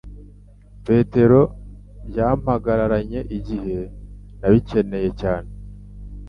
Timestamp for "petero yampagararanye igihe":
0.85-3.77